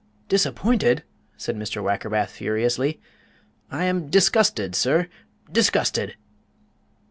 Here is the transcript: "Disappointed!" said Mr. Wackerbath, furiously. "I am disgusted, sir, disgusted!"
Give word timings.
"Disappointed!" 0.29 1.03
said 1.37 1.55
Mr. 1.55 1.83
Wackerbath, 1.83 2.31
furiously. 2.31 2.99
"I 3.69 3.83
am 3.83 4.09
disgusted, 4.09 4.73
sir, 4.73 5.07
disgusted!" 5.51 6.15